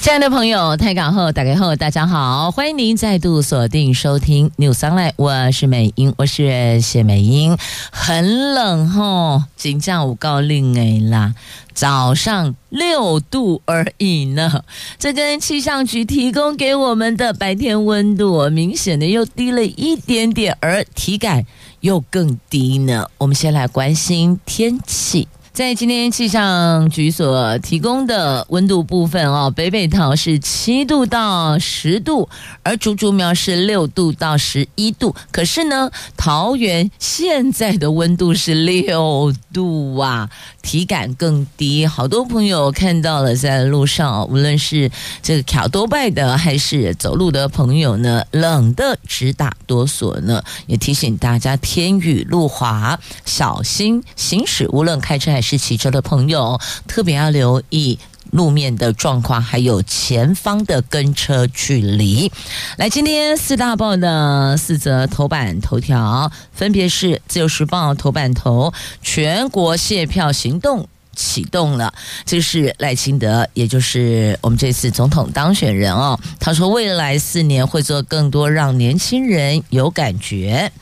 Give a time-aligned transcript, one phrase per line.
[0.00, 7.58] 亲爱的朋友，台港后打开后，大家好，欢迎您再度锁定收听 News Online，我是美英，我是谢美英。
[7.92, 11.34] 很冷吼，今天有够冷哎啦，
[11.74, 14.64] 早上六度而已呢。
[14.98, 21.44] 这跟气象局提供给我们的白天温度明显的又低了一点点，而体感
[21.80, 23.06] 又更低呢。
[23.18, 25.28] 我们先来关心天气。
[25.52, 32.28] 在今天气象局所提供的温度部分哦，北北桃是七度到十度，
[32.62, 35.14] 而竹竹苗是六度到十一度。
[35.32, 40.30] 可是呢，桃园现在的温度是六度啊，
[40.62, 41.86] 体感更低。
[41.86, 44.90] 好多朋友看到了，在路上，无论是
[45.22, 50.42] 这个卡多拜的还是走路的朋友呢，冷的直打哆嗦呢。
[50.66, 57.98] 也提醒大家，天雨路滑，小心行驶，无论开车还是骑车的朋友，特别要留意
[58.30, 62.30] 路面的状况，还有前方的跟车距离。
[62.76, 68.72] 来，今天四大报的四则头版头条，分别是《自由时报》头版头：
[69.02, 71.92] 全国谢票行动启动了，
[72.24, 76.18] 这是赖清德，也就是我们这次总统当选人哦。
[76.38, 80.72] 他说，未来四年会做更多让年轻人有感觉。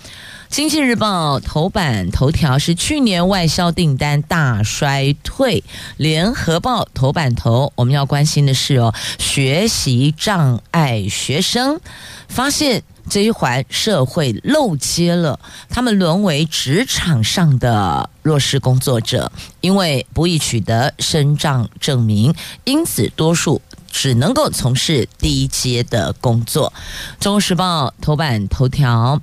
[0.49, 5.63] 经济日报头版头条是去年外销订单大衰退。
[5.99, 11.79] 联合报头版头，我们要关心的是哦，学习障碍学生
[12.29, 23.61] 发现这一环社会漏接了，他们沦为职场上的弱势工作者，因为不易取得身障证明，因此多数
[23.93, 26.73] 只能够从事低阶的工作。
[27.21, 29.21] 中时报头版头条。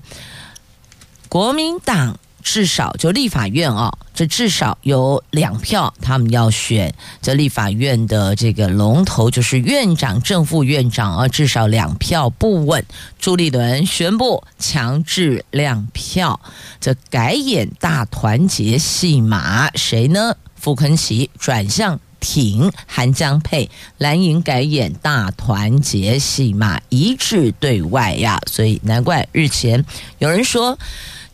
[1.35, 12.85] 国民党至少就立法院哦，这至少有两票，他们要选这立法院的这个龙头，就是院长、正副院长啊，至少两票不稳。
[13.19, 16.39] 朱立伦宣布强制亮票，
[16.79, 20.37] 这改演大团结戏码，谁呢？
[20.55, 29.83] 傅崐萁转向挺韩江佩，蓝营改演大团结戏码，一致对外呀，所以难怪日前
[30.19, 30.79] 有人说。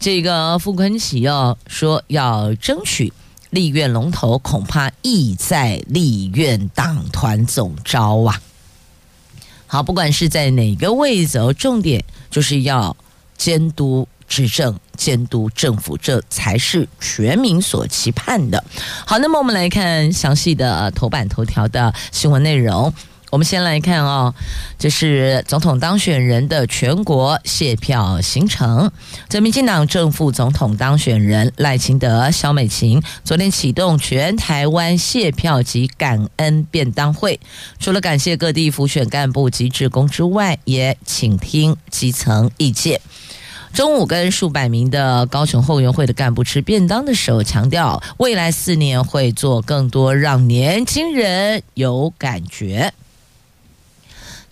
[0.01, 3.13] 这个傅崐萁要说要争取
[3.51, 8.41] 立院龙头，恐怕意在立院党团总召啊。
[9.67, 12.97] 好，不管是在哪个位置哦，重点就是要
[13.37, 18.63] 监督执政、监督政府，这才是全民所期盼的。
[19.05, 22.91] 好，那么我们来看详细的头版头条的新闻内容。
[23.31, 24.35] 我们先来看哦，
[24.77, 28.91] 这是总统当选人的全国谢票行程。
[29.29, 37.39] 这民进党正副总统当选人赖清德、萧美琴昨天启动全台湾谢票及感恩便当会，
[37.79, 42.99] 除了感谢各地辅选干部及职工之外，也请听基层意见。
[43.71, 52.91] 中午跟数百名的高雄后援会的干部吃便当的时候，强调未来四年会做更多让年轻人有感觉。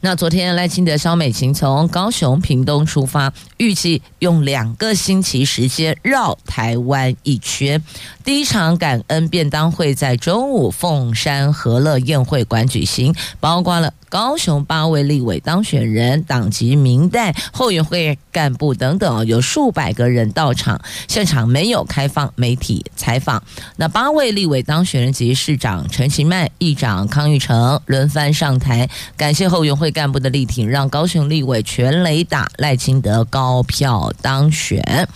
[0.02, 7.84] 那昨天赖清德、肖美琴从高雄屏东出发，预计用两个星期时间绕台湾一圈。
[8.30, 20.80] 第一场感恩便当会在中午凤山和乐宴会馆举行，包括了高雄八位立委当选人、党籍民代、后援会干部等等，有数百个人到场。
[21.08, 23.42] 现场没有开放媒体采访。
[23.78, 28.88] 那八位立委当选人及市长陈其迈、议长康裕成轮番上台，
[29.18, 29.90] 感谢后援会。
[29.90, 35.10] 干部的力挺，让高雄立委全垒打赖清德高票当选。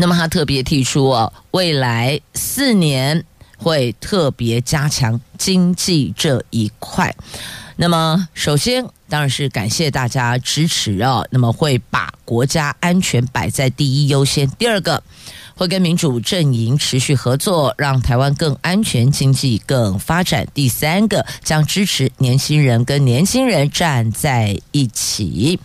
[0.00, 3.24] 那么他特别提出哦，未来四年
[3.58, 7.14] 会特别加强经济这一块。
[7.76, 14.48] 那么首先当然是感谢大家支持哦，那么会把国家安全摆在第一优先。
[14.52, 15.02] 第二个。
[15.58, 20.46] 会跟民主阵营持续合作，让台湾更安全、经济更发展。
[20.54, 25.58] 第三个，将支持年轻人跟年轻人站在一起。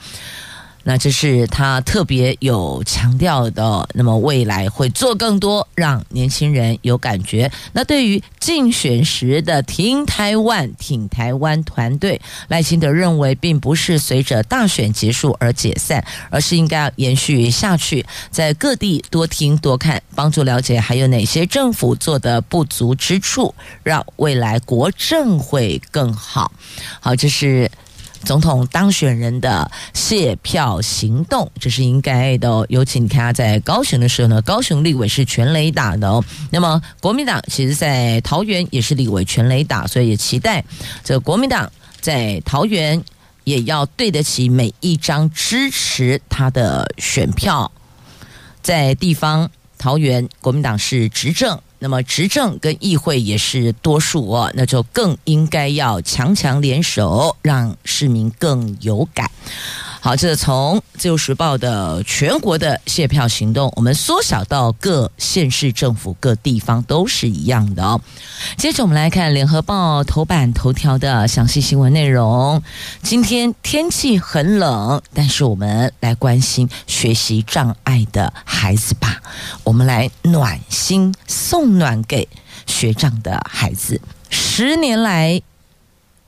[0.83, 3.87] 那这是他特别有强调的。
[3.93, 7.51] 那么未来会做更多，让年轻人有感觉。
[7.71, 23.53] 那对于竞选时的挺台湾、挺台湾团队，赖清德认为，并不是随着大选结束而解散，而是应该延续下去，在各地多听多看，帮助了解还有哪些政府做的不足之处，
[23.83, 26.51] 让未来国政会更好。
[26.99, 27.71] 好，这是。
[28.25, 32.65] 总统当选人的谢票行动，这是应该的哦。
[32.69, 36.23] 尤其他在高雄的时候呢，高雄立委是全垒打的哦。
[36.49, 40.63] 那么国民党其实在桃园也是立委全垒打，所以也期待
[41.03, 43.03] 这国民党在桃园
[43.43, 47.71] 也要对得起每一张支持他的选票。
[48.61, 51.59] 在地方桃园国民党是执政。
[51.83, 59.29] 那么执政跟议会也是多数哦，那就更应该要强强联手，让市民更有感。
[60.03, 68.01] 好，这从自由时报的全国的谢票行动，我们缩小到各县市政府、各地方都是一样的哦。
[68.57, 72.61] 接着我们来看联合报头版头条的详细新闻内容。
[73.01, 79.21] 今天天气很冷，但是我们来关心学习障碍的孩子吧。
[79.63, 82.27] 我们来暖心，送暖给
[82.67, 84.01] 学障的孩子。
[84.29, 85.41] 十年来。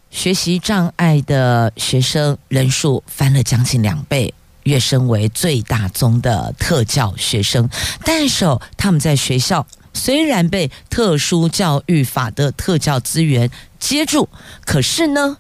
[0.10, 7.70] 学习障碍的学生人数翻了将近两倍，跃升为最大宗的特教学生。
[8.04, 8.46] 但是
[8.78, 13.50] 他们在学校虽然被特殊教育法的特教资源
[13.80, 14.30] 接住，
[14.66, 15.38] 可是呢，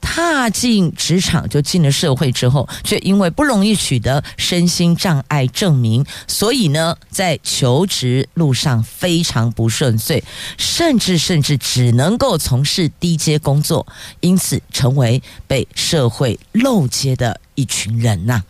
[0.00, 10.22] 踏进职场就进了社会之后，却因为不容易取得身心障碍证明，所以呢，在求职路上非常不顺遂，
[10.56, 13.86] 甚至甚至只能够从事低阶工作，
[14.20, 18.42] 因此成为被社会漏接的一群人呐、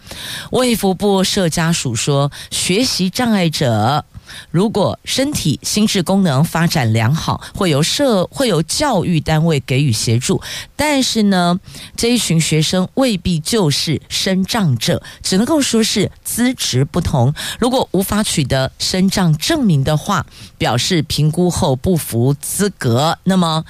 [0.50, 4.04] 卫福部社家属说，学习障碍者。
[4.50, 10.40] 如果身体心智功能发展良好，会由社会由教育单位给予协助。
[10.76, 11.58] 但是呢，
[11.96, 17.34] 这一群学生未必就是身障者，只能够说是资质不同。
[17.58, 20.26] 如果无法取得身障证明的话，
[20.56, 23.18] 表示评估后不符资格。
[23.24, 23.64] 那么。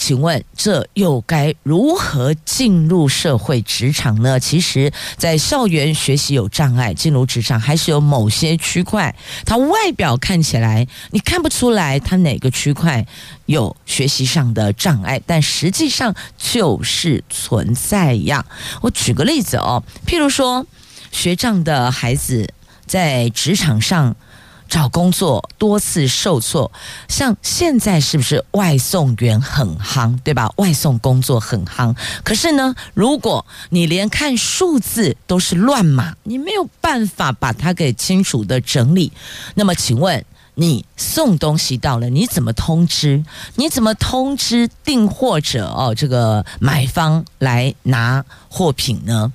[0.00, 4.40] 请问这又该如何进入社会职场呢？
[4.40, 9.14] 其实，在校园学习有障碍，进入职场还是有某些区块，
[9.44, 13.06] 它外表看起来你看不出来它哪个区块
[13.44, 18.42] 有学习上的障碍，但实际上就是存在呀。
[18.80, 20.66] 我举个例子哦，譬如说，
[21.12, 22.48] 学障的孩子
[22.86, 24.16] 在职场上。
[24.70, 26.70] 找工作多次受挫，
[27.08, 30.50] 像现在是不是外送员很夯，对吧？
[30.56, 31.94] 外送工作很夯。
[32.22, 39.12] 可是呢，如果你连看数字都是乱码，你没有办法把它给清楚的整理。
[39.56, 40.24] 那么，请问
[40.54, 43.24] 你送东西到了，你怎么通知？
[43.56, 45.92] 你怎么通知订货者哦？
[45.94, 49.32] 这个买方来拿货品呢？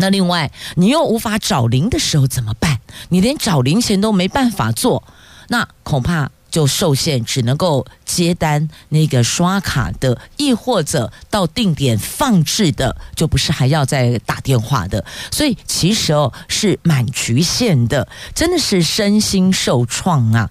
[0.00, 2.80] 那另外，你又无法找零的时候怎么办？
[3.10, 5.04] 你连找零钱都没办法做，
[5.48, 15.04] 那恐怕就受限，只能够接单那个刷卡的，亦或者到定点放置的，就不是还要再打电话的。
[15.30, 20.50] 所以其实哦，是蛮局限的，真的是身心受创啊。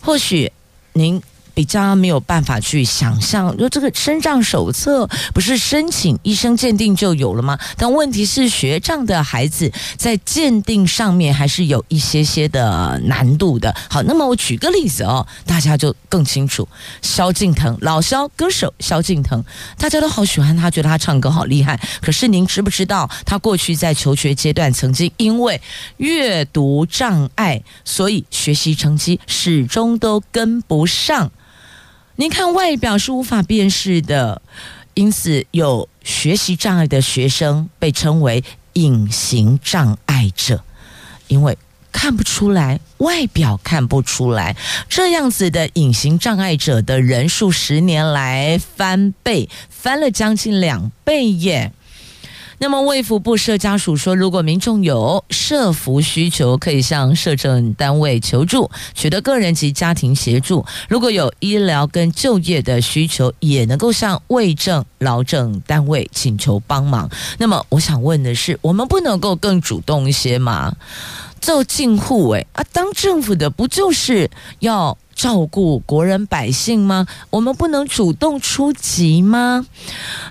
[0.00, 0.50] 或许
[0.94, 1.22] 您。
[1.56, 7.58] 比较没有办法去想象，说这个身障手册不是申请医生鉴定就有了吗？
[7.78, 13.74] 但问题是，学障的孩子在鉴定上面还是有一些些的难度的。
[13.88, 16.68] 好，那么我举个例子哦，大家就更清楚。
[17.00, 19.42] 萧敬腾，老萧歌手萧敬腾，
[19.78, 21.80] 大家都好喜欢他，觉得他唱歌好厉害。
[22.02, 25.58] 可是您知不知道，他过去在求学阶段曾经因为
[25.96, 31.32] 阅读障碍，所以学习成绩始终都跟不上。
[32.18, 34.40] 您看外表是无法辨识的，
[34.94, 38.42] 因此有学习障碍的学生被称为
[38.72, 40.64] 隐形障碍者，
[41.28, 41.58] 因为
[41.92, 44.56] 看不出来，外表看不出来，
[44.88, 51.72] 这样子的隐形障碍者的人数十年来翻倍，翻了将近两倍耶。
[52.58, 67.10] 那么卫福部社家属说，如果民众有社福需求，可以向社政单位求助，取得个人及家庭协助；如果有医疗跟就业的需求，也能够向卫政劳政单位请求帮忙。
[67.38, 70.74] 那么我想问的是，我们不能够更主动一些吗？
[71.38, 74.28] 做进户诶啊，当政府的不就是
[74.60, 77.06] 要照顾国人百姓吗？
[77.30, 79.66] 我们不能主动出击吗？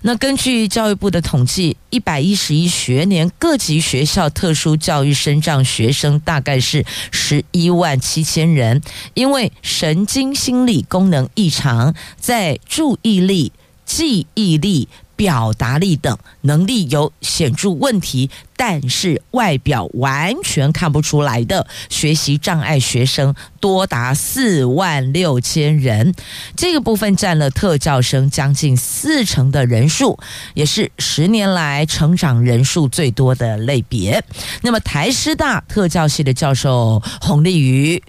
[0.03, 8.81] 那根据教育部的统计，一百一十一学年各级学校特殊教育生障学生大概是十一万七千人，
[9.15, 13.51] 因为神经心理功能异常，在注意力、
[13.85, 14.87] 记忆力。
[15.15, 26.13] 表达力等能力有显著问题，但是外表完全看不出来的学习障碍学生多达四万六千人，
[26.55, 30.19] 这个部分占了特教生将近四成的人数，
[30.53, 34.23] 也是十年来成长人数最多的类别。
[34.61, 38.03] 那么台师大特教系的教授洪立瑜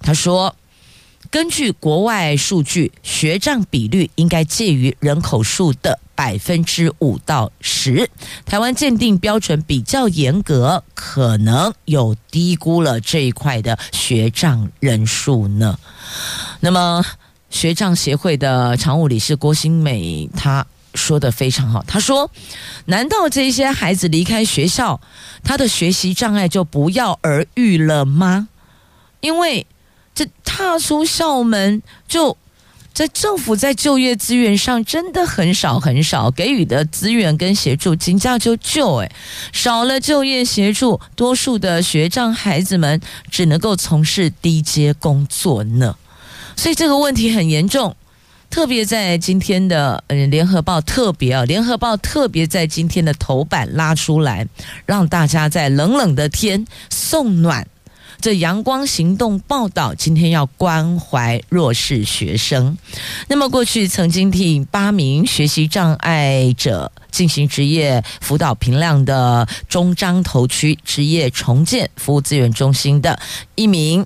[0.00, 0.54] 他说。
[1.30, 8.10] 根据国外数据，学障比率应该介于人口数的百分之五到十。
[8.44, 15.78] 台湾鉴定标准比较严格，可能有低估了这一块的学障人数呢。
[16.58, 17.06] 那么，
[17.48, 22.28] 学障协会的常务理事郭新美她说得非常好，她说
[22.86, 25.00] ：“难道这些孩子离开学校，
[25.44, 28.48] 他的学习障碍就不药而愈了吗？
[29.20, 29.64] 因为。”
[30.60, 32.36] 踏出校门，就
[32.92, 39.10] 在政府在就业资源上真的很少很少给予的资源跟协助，金价就救哎，
[39.54, 43.00] 少了就业协助，多数的学障孩子们
[43.30, 45.96] 只能够从事低阶工作呢。
[46.56, 47.96] 所以这个问题很严重，
[48.50, 54.46] 特别在今天的呃联合报特别啊，联合报特别在今天的头版拉出来，
[54.84, 57.66] 让大家在冷冷的天送暖。
[58.20, 62.76] 这阳光行动报道，今天要关怀弱势学生。
[63.28, 73.18] 那么，过去曾经替八名学习障碍者进行职业辅导评量的中彰投区职业重建服务资源中心的
[73.54, 74.04] 一名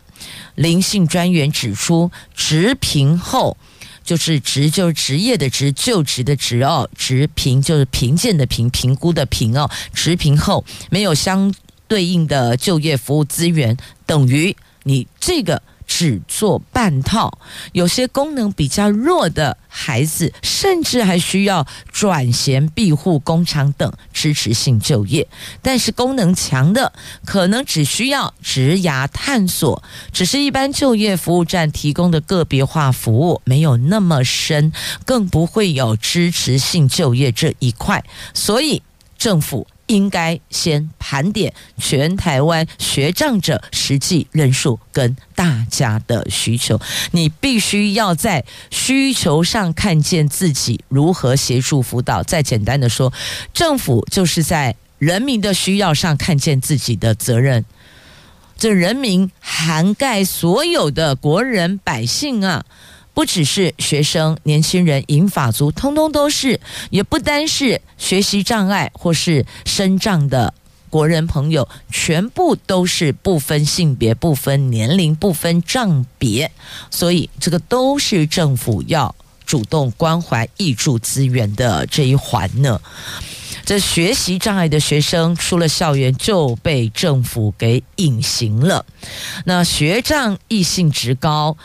[0.54, 3.56] 林姓专员指出，职评后
[4.04, 11.52] 就是职就是职业的职，就职的职哦，职评就是评鉴的评，评估的评哦，职评后没有相。
[11.94, 17.38] 对应的就业服务资源等于你这个只做半套，
[17.70, 25.28] 有些功能比较弱的孩子，甚至还需要转衔庇护工厂等支持性就业。
[25.62, 26.92] 但是功能强的，
[27.24, 29.80] 可能只需要职涯探索，
[30.12, 34.72] 只是一般就业服务站提供的个别化服务没有那么深，
[35.04, 38.02] 更不会有支持性就业这一块。
[38.32, 38.82] 所以
[39.16, 39.68] 政府。
[39.94, 46.80] 应该先盘点全台湾学障者实际人数跟大家的需求，
[47.12, 52.24] 你必须要在需求上看见自己如何协助辅导。
[52.24, 53.12] 再简单的说，
[53.52, 57.64] 政府就是在人民的需要上看见自己的责任。
[58.58, 62.64] 这人民涵盖所有的国人百姓啊。
[63.14, 66.58] 不只是学生、年轻人、银发族，通通都是；
[66.90, 70.52] 也不单是学习障碍或是身障的
[70.90, 76.50] 国人朋友，全部都是不分性别、不分年龄、不分障别。
[76.90, 79.14] 所以，这个都是政府要
[79.46, 82.80] 主动关怀、挹注资源的这一环呢。
[83.64, 88.84] 这学习障碍的学生出了校园就被政府给隐形了。
[89.46, 91.56] 那学障异性质高。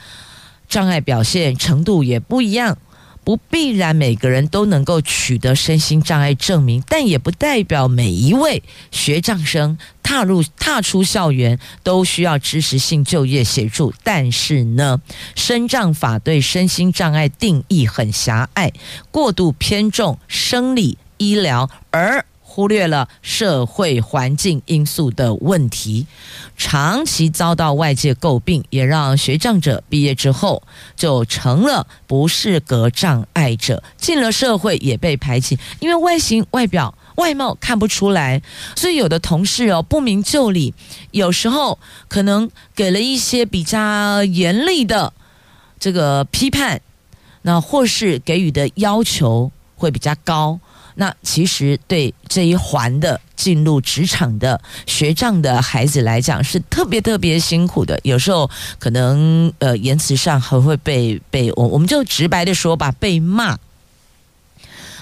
[0.69, 2.77] 障碍表现程度也不一样，
[3.23, 13.93] 不必然每个人都能够取得身心障碍证明，但也不代表每一位学障生踏入踏出校园都需要支持性就业协助。
[14.03, 15.01] 但是呢，
[15.35, 18.71] 身障法对身心障碍定义很狭隘，
[19.11, 22.25] 过度偏重生理医疗，而
[22.59, 26.05] 忽略了社会环境因素的问题，
[26.57, 30.61] 长期遭到外界诟病，也让学障者毕业之后
[30.97, 38.41] 就成了不适格障碍者，进了社会也被排挤，因为外形、外表、外貌看不出来，
[38.75, 40.73] 所以有的同事哦不明就里，
[41.11, 45.13] 有时候可能给了一些比较严厉的
[45.79, 46.81] 这个批判，
[47.43, 50.59] 那或是给予的要求会比较高。
[50.99, 63.57] 那其实对这一环的进入职场的学障的孩子来讲是特别特别辛苦的，有时候可能呃言辞上还会被被我我们就直白的说吧，被骂。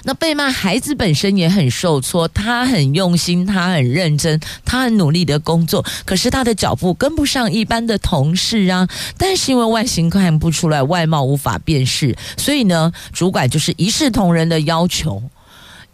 [0.04, 8.88] 那被骂孩子本身也很受挫，他很用心，他很认真，他很努力的工作，可是他的脚步跟不上一般的同事啊。
[9.18, 15.20] 但是因为外形看不出来，外貌无法辨识，所以呢，主管就是一视同仁的要求。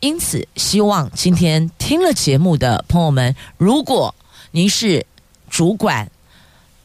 [0.05, 4.15] 因此，希望今天听了节目的朋友们，如果
[4.51, 5.07] 您是
[5.49, 6.11] 主管，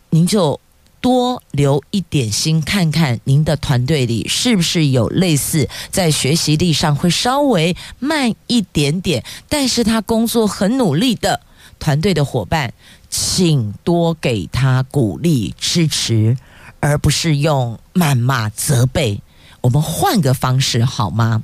[0.10, 0.58] 您就
[1.02, 11.42] 多留一点心，看看您的团队里是不是有类似在学习力上会稍微慢一点点，但是他工作很努力的
[11.78, 12.74] 团队的伙伴，
[13.10, 16.38] 请多给他鼓励支持，
[16.80, 19.22] 而不是用谩骂责备。
[19.60, 21.44] 我们换个方式好吗？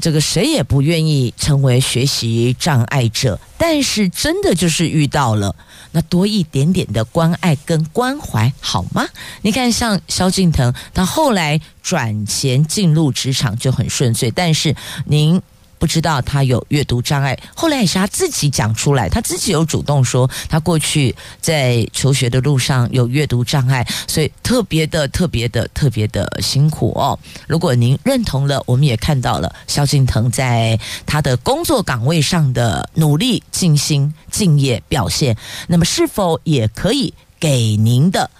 [0.00, 5.54] 这个谁也不愿意成为学习障碍者，但是真的就是遇到了，
[5.92, 9.06] 那多一点点的关爱跟关怀好吗？
[9.42, 14.74] 你看，像萧敬腾，他后来转钱进入职场就很顺遂，但是
[15.06, 15.40] 您。
[15.80, 27.18] 不知道他有阅读障碍，后来也是他自己讲出来，他自己有主动说，他过去在求学的路上有阅读障碍，所以特别的、特别的、特别的辛苦哦。
[27.48, 35.34] 如果您认同了，我们也看到了萧敬腾在他的工作岗位上的努力、尽心、敬业表现，
[35.66, 38.30] 那么是否也可以给您的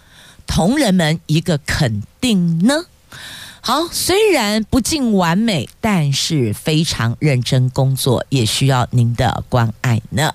[0.47, 2.85] 同仁们一个肯定呢？
[3.63, 10.35] 好，虽然不尽完美，但是非常认真工作，也需要您的关爱呢。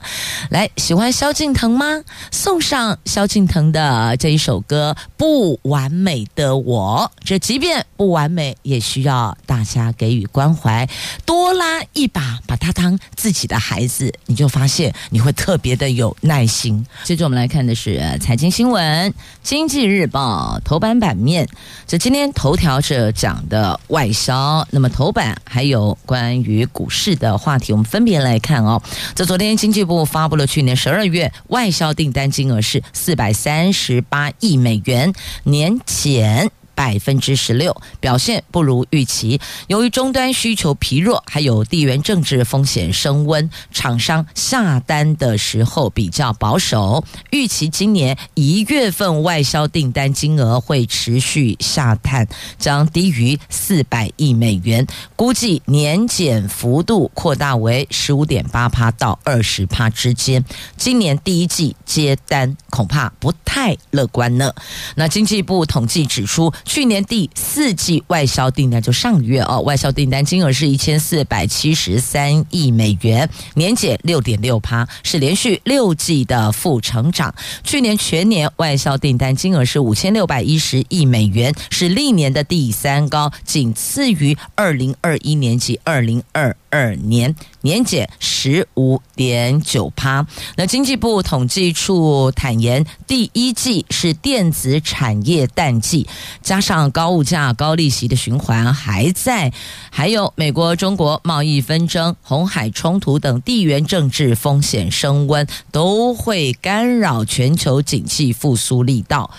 [0.51, 2.03] 来，喜欢萧敬腾吗？
[2.31, 7.11] 送上萧敬腾的这一首歌《不完美的我》。
[7.25, 10.87] 这即便不完美，也需要大家给予关怀，
[11.25, 16.85] 多拉一把，把他当自己的孩子，你就发现你会特别的有耐心。
[17.03, 21.49] 接着我们来看的是财经新闻，《经济日报》头版版面。
[21.87, 23.11] 这今天头条是。
[23.15, 28.81] 讲的外销，那么头版还有关于股市的话题，我们分别来看哦。
[29.15, 36.51] 在昨天经济部发布了去年十二月外销订单金额是四百三十八亿美元，年减。
[36.75, 39.39] 百分之十六，表现不如预期。
[39.67, 47.03] 由于终端需求疲弱，还有地缘政治风险升温，厂商下单的时候比较保守。
[47.31, 52.27] 预期今年一月份外销订单金额会持续下探，
[52.59, 60.43] 将低于四百亿美元，估计年减幅度扩大为十五点八趴到二十趴之间。
[60.75, 64.53] 今年第一季接单恐怕不太乐观呢。
[64.95, 66.53] 那经济部统计指出。
[66.65, 77.33] 去年第四季外销订单就上个月哦，外销订单金额是一千四百七十三亿美元，年减六点六趴，是连续六季的负成长。
[77.63, 90.27] 去年全年外销订单金额是五千六百一十亿美元，是历年的第三高，仅次于二零二一年及二零二二年，年减十五点九趴。
[90.57, 96.05] 那经济部统计处坦言，第一季是电子产业淡季。
[96.41, 99.53] 加上高物价、高利息的循环还在，
[99.89, 109.31] 还有美国中国贸易纷争、红海冲突等地缘政治风险升温，都会干扰全球景气复苏力道，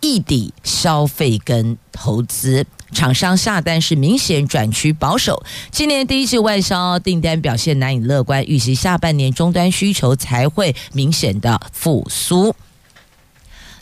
[0.00, 2.66] 异地消费跟投资。
[2.90, 5.44] 厂商下单是明显转趋保守。
[5.70, 12.54] 今年第一季外销订单表现难以乐观，预计下半年终端需求才会明显的复苏。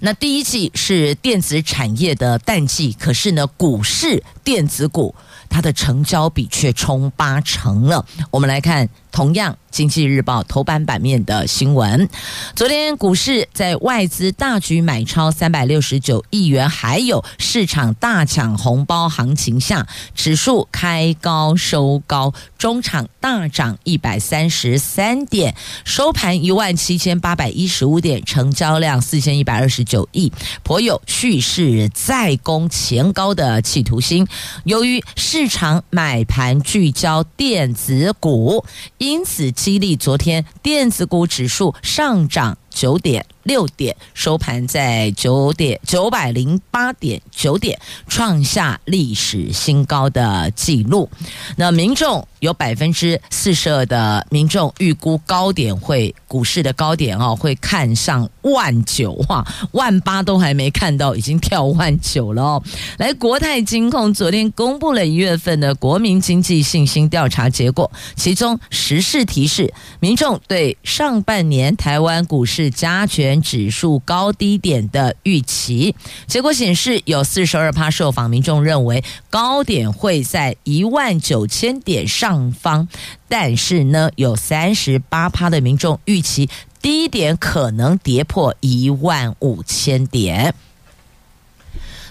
[0.01, 5.15] 那第一季是电子产业的淡季，可是呢，股市电子股
[5.49, 8.05] 它的成交比却冲八成了。
[8.31, 8.89] 我们来看。
[9.17, 12.07] 同样，《经济日报》头版版面的新闻，
[12.55, 25.55] 昨天股市在外资大举买超三百六十九亿元，还有市场大抢红包行情下，指数开高收高，中场大涨一百三十三点，
[25.87, 30.31] 收盘一万七千八百一十五点，成交量四千一百二十九亿，
[30.63, 34.27] 颇有蓄势再攻前高的企图心。
[34.65, 38.63] 由于市场买盘聚焦电子股。
[39.07, 51.09] 因此，激励昨天电子股指数上涨九点六点，收盘在九点九百零八点九点，创下历史新高的纪录。
[51.57, 62.63] 那民众有百分之四十二的民众预估高点会股市的高点哦，会看上万九哇，万八都还没看到，已经跳万九了哦。
[62.99, 75.95] 来，国泰金控昨天公布了一月份的国民经济信心调查结果，其中时事提示民众对上半年台湾股市加权指数高低点的预期，
[76.27, 82.89] 结果显示有四十二趴受访民众认为高点会在一万九千点上方，
[83.29, 86.49] 但是呢，有三十八趴的民众预期
[86.81, 90.55] 低点可能跌破一万五千点。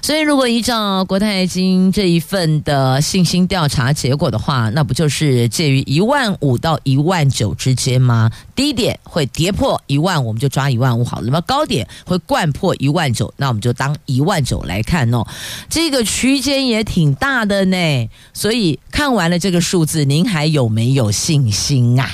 [0.05, 8.29] 所以，如果依照国泰金这一份的信心调查结果的话，那不就是介于一万五到一万九之间吗？
[8.53, 11.23] 低点会跌破一万，我们就抓一万五好了。
[11.25, 15.25] 那么高点会掼破一万九，那我们就当一万九来看哦。
[15.71, 18.09] 这个区间也挺大的呢。
[18.31, 22.07] 所以看完了这个数字，您还有没有信心啊？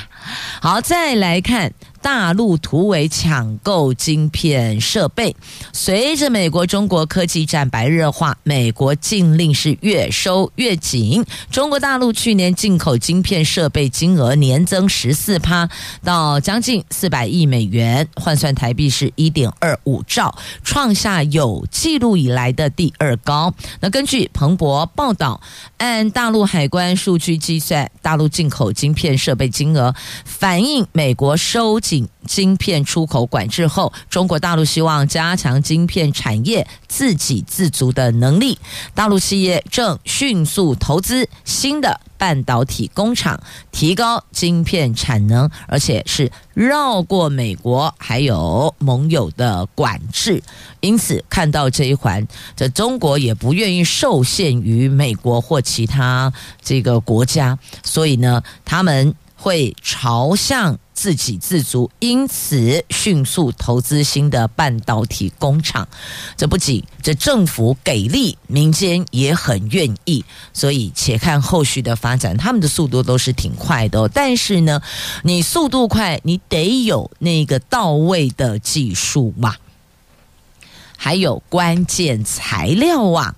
[0.61, 1.73] 好，再来看。
[2.01, 5.35] 大陆突围抢购晶片设备，
[5.71, 11.23] 随着美国中国科技战白热化，美国禁令是越收越紧。
[11.51, 15.69] 中国大陆去年进口晶片设备金额年增十四趴，
[16.03, 23.53] 到将近四百亿美元，换算台币是一点二五兆，创下有记录以来的第二高。
[23.79, 25.39] 那根据彭博报道，
[25.77, 29.93] 按大陆海关数据计算，大陆进口晶片设备金额
[30.25, 31.79] 反映美国收。
[32.27, 38.57] 晶片出口管制后，中国大陆希望加强晶片产业自给自足的能力。
[38.93, 50.41] 大陆企业正迅速投资新的半导体工厂，提高晶片产能，而且是绕过美国还有盟友的管制。
[50.81, 60.77] 因此，看到这一环，这中国也不愿意受限于美国或其他这个国家，所以呢，他们会朝向。
[60.93, 65.87] 自给自足，因此迅速投资新的半导体工厂。
[66.37, 70.23] 这不仅这政府给力，民间也很愿意。
[70.53, 74.11] 所以，且看后续的发展，他们的速度都是挺快的哦。
[74.13, 74.79] 但是呢，
[75.23, 79.55] 你速度快，你得有那个到位的技术嘛，
[80.97, 83.33] 还有关键材料啊。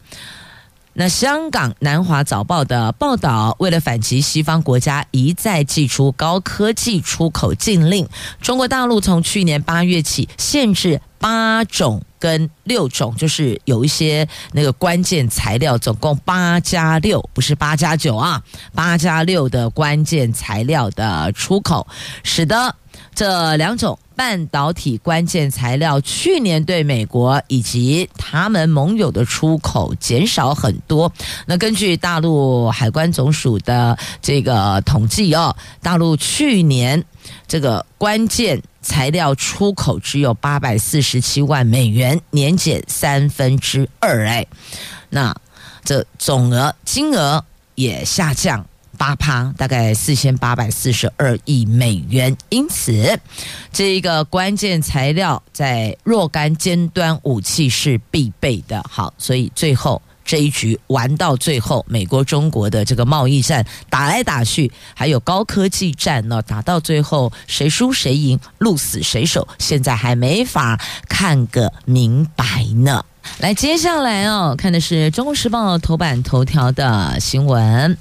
[0.95, 8.07] 那香港南华早报的报道，为了反击西方国家一再祭出高科技出口禁令，
[8.39, 18.43] 中国大陆从去年八月起限制八种跟六种，就是有一些那个关键材料，总共八加六，不是八加九啊，
[18.75, 21.87] 八加六的关键材料的出口，
[22.23, 22.75] 使得
[23.15, 23.97] 这两种。
[24.15, 31.11] 半导体关键材料去年对美国以及他们盟友的出口减少很多。
[31.45, 37.03] 那根据大陆海关总署的这个统计哦，大陆去年
[37.47, 44.27] 这个关键材料出口只有八百四十七万美元，年减三分之二。
[44.27, 44.45] 哎，
[45.09, 45.35] 那
[45.83, 47.43] 这总额金额
[47.75, 48.65] 也下降。
[49.03, 52.33] 八趴，大概四千八百四十二亿美元。
[52.47, 53.19] 因此，
[53.73, 58.81] 这一个关键材料在若干尖端武器是必备的。
[58.89, 73.03] 好，所以最后这一局玩到最后，美国中国的这个贸易战打来打去，还有高科技战呢，打到最后谁输谁赢，鹿死谁手，现在还没法看个明白呢。
[73.39, 77.97] 来，接下来哦，看的是《中国时报》头版头条的新闻。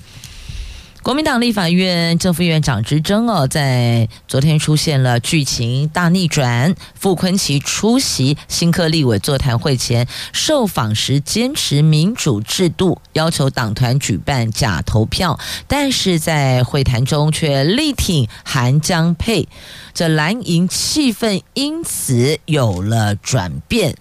[1.03, 6.73] 国民党立法院正副院长之争哦，在昨天出现了剧情大逆转。
[6.95, 15.37] 傅昆萁出席新科立委座谈会前受访时，坚持民主制度，要求党团举办假投票，
[15.67, 19.49] 但是在会谈中却力挺韩江配，
[19.93, 23.97] 这蓝营气氛因此有了转变，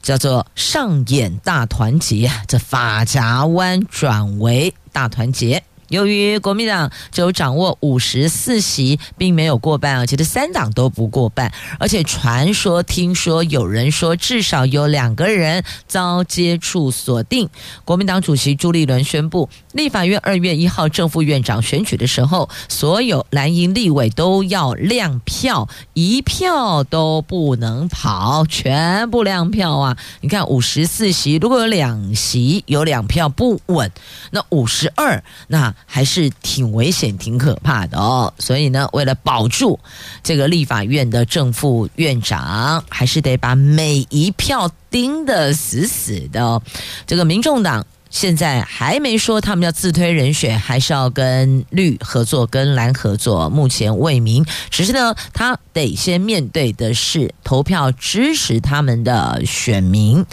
[0.00, 5.64] 叫做上演大团结，这法夹弯转为大团结。
[5.94, 17.48] 由于国民党只有掌握五十四席，并没有过半啊，其实三党都不过半，而且传说、听说有人说，至少有两个人遭接触锁定。
[17.84, 29.96] 国民党主席朱立伦宣布，立法院二月一号正副院长选举的时候，所有蓝营立委都要亮票，一票都不能跑，全部亮票啊！
[30.22, 33.92] 你看五十四席，如果有两席有两票不稳，
[34.32, 35.72] 那五十二那。
[35.86, 38.32] 还是挺危险、挺可怕的哦。
[38.38, 39.78] 所以呢，为了保住
[40.22, 46.62] 这个立法院的正副院长，还是得把每一票盯得死死的哦。
[47.06, 54.44] 这个民众党现在还没说他们要自推人选，还是要跟绿合作、跟蓝合作，目前未明。
[54.70, 60.24] 只是呢，他得先面对的是投票支持他们的选民。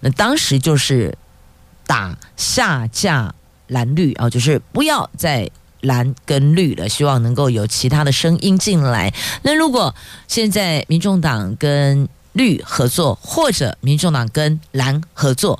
[0.00, 1.16] 那当时就是
[1.86, 3.34] 打下架。
[3.68, 9.12] 蓝绿啊，就是不要再蓝跟绿了，希望能够有其他的声音进来。
[9.42, 9.94] 那如果
[10.28, 15.58] 现在民众党跟绿合作，或者民众党跟蓝合作，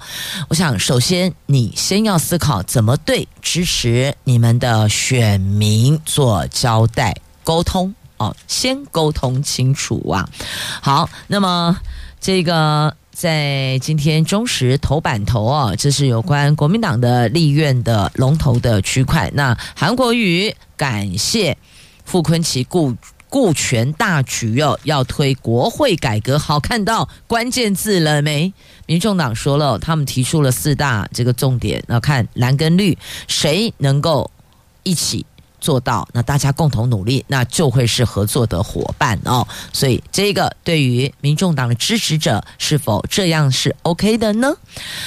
[0.49, 10.29] 我想首先你先要思考怎么对支持你们的选民做交代、沟通哦，先沟通清楚啊。
[10.81, 11.79] 好，那么。
[12.23, 19.29] 这个在今天中时头版头啊，这是有关国民党的立院的龙头的区块。
[19.35, 21.59] 那韩国瑜感谢
[22.05, 22.95] 傅崐萁顾
[23.29, 26.39] 顾全大局哦，要推国会改革。
[26.39, 28.55] 好，看到关键字了没？
[28.87, 34.31] 民众党说了，他们提出了四大这个重点，要看蓝跟绿谁能够
[34.85, 35.27] 一起。
[35.63, 39.47] 做到，那大家共同努力，那就会是合作的伙伴哦。
[39.73, 44.53] 所以这个对于民众党的支持者，是否这样是 OK 的呢？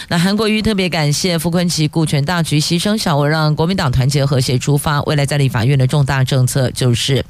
[0.07, 5.01] 那韩国瑜特别感谢傅昆萁顾全大局，牺牲小我，让国民党团结和谐出发。
[5.03, 7.23] 未来在立法院的重大政策就是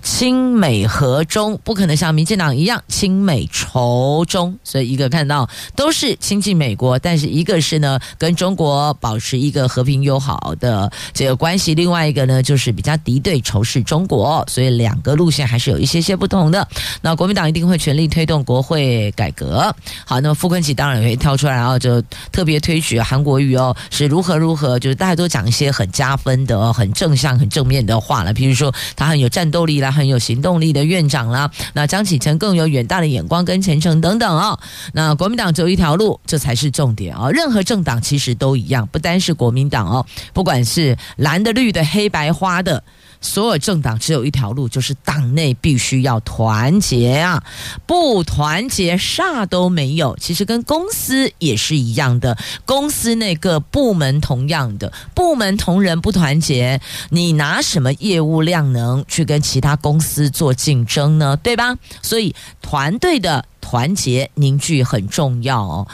[0.00, 4.56] 亲美和中，不可能像民进党一样亲美仇中。
[4.62, 12.67] 所以一个看到都是亲近美国，但是一个是呢跟中国保持一个和平友好的这个关系，另外一个呢就是。
[12.72, 16.66] 比较敌对仇视中国，所以两个路线还是有一些些不同的。
[17.02, 19.74] 那国民党一定会全力推动国会改革。
[20.04, 22.02] 好，那么傅昆萁当然也会跳出来，啊就
[22.32, 28.32] 特别推举韩国瑜哦，是如何如何，就是大家都讲一些很加分的、哦很正向、很正面的话了。
[28.32, 31.50] 比如说他很有战斗力啦，很有行动力的院长啦。
[31.72, 34.58] 那张启臣更有远大的眼光跟前程等等、哦。
[34.92, 37.30] 那国民党只有一条路，这才是重点、哦。
[37.32, 42.57] 任何政党其实都一样，不单是国民党哦，不管是蓝的、绿的、黑白花。
[42.58, 42.82] 他的
[43.20, 47.44] 所有政党只有一条路，就是党内必须要团结啊！
[47.86, 50.16] 不团结啥都没有。
[50.20, 61.36] 其实跟公司也是一样的，公司那个部门同样的，部门同仁不团结，你拿什么业务量能去跟其他公司做竞争呢？
[61.36, 61.76] 对吧？
[62.02, 65.86] 所以团队的团结凝聚很重要哦，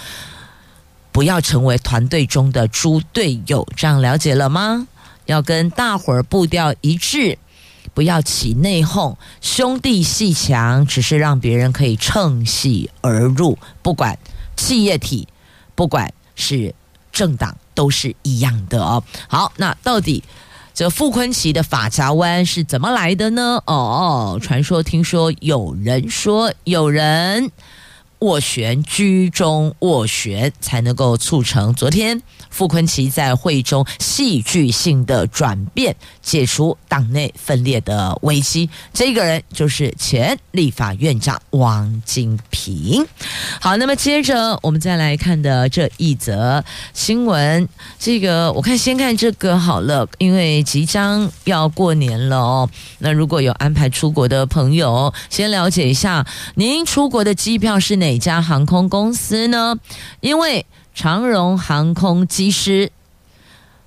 [1.12, 3.66] 不要成为团队中的猪队友。
[3.76, 4.86] 这样了解了吗？
[5.26, 7.38] 要跟大伙儿步调一致，
[7.92, 9.16] 不要起内讧。
[9.40, 13.58] 兄弟鬩墙，只是让别人可以趁虚而入。
[13.82, 14.18] 不管
[14.56, 15.28] 企业体，
[15.74, 16.74] 不管是
[17.12, 19.02] 政党，都是一样的哦。
[19.28, 20.22] 好，那到底
[20.74, 23.62] 这傅崐萁的发夹弯是怎么来的呢？
[23.66, 27.50] 哦，传说听说有人说有人
[28.24, 32.22] 斡旋，居中斡旋，才能够促成昨天。
[32.48, 38.70] 傅崐萁在会中戏剧性的转变，解除党内分裂的危机。
[38.92, 43.04] 这个人就是前立法院长王金平。
[43.60, 52.70] 好，那么接着我们再来看的这一则新闻，这个我看先看这个好了，因为即将要过年了哦。
[53.00, 59.76] 那如果有安排出国的朋友，先了解一下，您出国的机票是哪哪家航空公司呢？
[60.20, 62.92] 因为长荣航空机师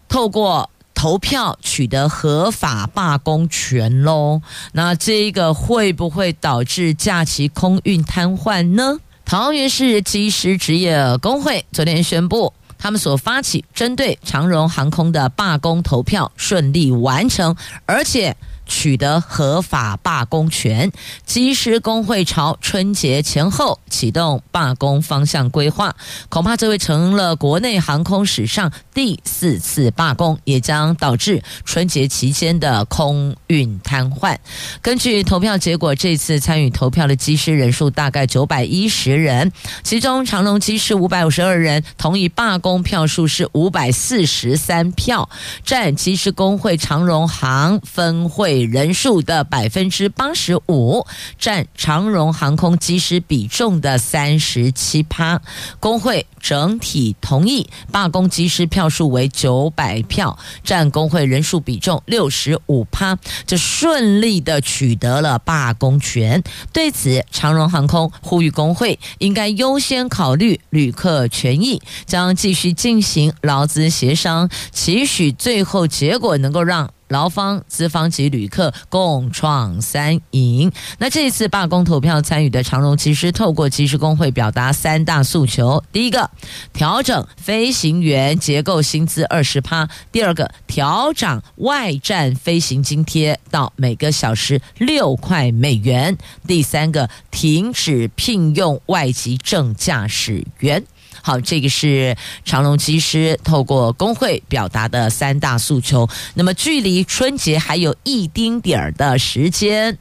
[0.10, 4.42] 透过投票取得合法罢工权喽，
[4.74, 8.98] 那这一个会不会导致假期空运瘫痪呢？
[9.24, 18.36] 桃园市机师职业工会昨天宣布，他们所发起针对长荣航空的罢工投票顺利完成，而且。
[18.68, 20.92] 取得合法罢工权，
[21.26, 25.96] 机师工会朝春节前后启动罢工方向规划，
[26.30, 34.38] 恐怕这会成了国内航空史上第四次罢工，也将导致春节期间的空运瘫痪。
[34.82, 39.52] 根据投票结果，这次参与投票的机师人数大概九百一十人，
[39.84, 45.30] 其中长荣机师五百五十二人同意罢工票数是五百四十三票，
[45.64, 48.57] 占机师工会长荣航分会。
[48.62, 51.06] 人数的百分之八十五，
[51.38, 55.42] 占长荣航空机师比重的三十七趴。
[55.80, 66.44] 工会整体同意罢工机师票数为九百票，占工会人数比重六十五趴，就顺利的取得了罢工权。
[66.72, 76.92] 对此，长荣航空呼吁工会应该优先考虑旅客权益，将继续进行劳资协商，期许最后结果能够让。
[77.08, 80.72] 劳方、资方及旅客共创三赢。
[81.00, 86.30] 那这一次罢工投票参与的长荣机师，透过机师工会表达三大诉求：第一个，
[86.74, 96.16] 调整飞行员结构薪资二十趴；第二个，调涨外站飞行津贴到每个小时六块美元；
[96.46, 100.84] 第三个，停止聘用外籍正驾驶员。
[101.28, 106.08] 好，这个是长隆机师透过工会表达的三大诉求。
[106.36, 109.98] 那么，距离春节还有一丁点儿的时间，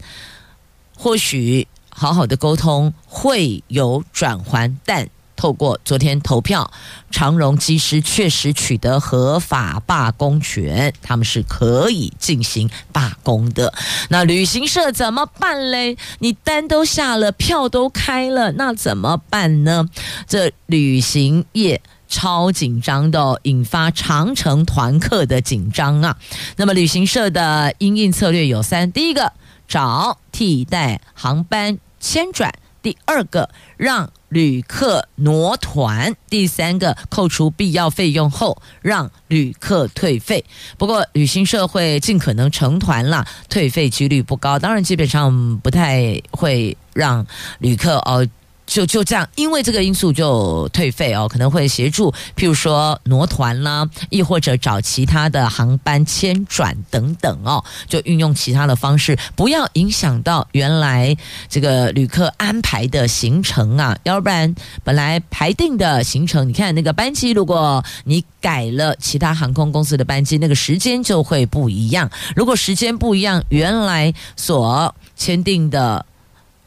[0.96, 6.70] 或许好好的沟通会有转圜，但透过昨天投票，
[7.10, 13.72] 长荣机师确实取得合法罢工权，他们是可以进行罢工的。
[14.08, 15.96] 那旅行社怎么办嘞？
[16.18, 19.88] 你单都下了，票都开了，那怎么办呢？
[20.26, 26.16] 这旅行业超紧张的，引发长城团客的紧张啊。
[26.56, 29.32] 那么旅行社的因应策略有三：第一个，
[29.68, 32.50] 找替代航班迁转；
[32.86, 40.44] 第二个，让旅客挪团；第三个，扣除必要费用后让旅客退费。
[40.78, 44.56] 不过旅行社会尽可能成团了，退费几率不高。
[44.60, 47.26] 当然，基本上不太会让
[47.58, 48.24] 旅客哦。
[48.66, 61.16] 就就这样，因为这个因素就退费哦，可能会协助，譬如说挪团啦，亦或者找其他的航班迁转等等哦，就运用其他的方式，不要影响到原来
[61.48, 64.52] 这个旅客安排的行程啊，要不然
[64.82, 72.10] 本来排定的行程，你看那个班机，如果你改了其他航空公司的班机，那个时间就会不一样。
[72.34, 76.04] 如果时间不一样，原来所签订的。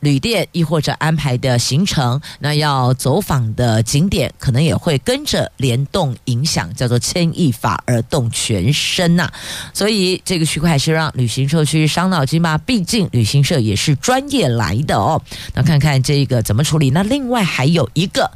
[0.02, 9.32] 旅店亦或者安排的行程，那要走访的景点可能也会跟着联动影响，叫做牵一发而动全身呐、
[9.74, 15.22] 所以这个区块是让旅行社去伤脑筋吧，毕竟旅行社也是专业来的哦。
[15.54, 16.90] 那看看这个怎么处理？
[16.92, 18.32] 那另外还有一个，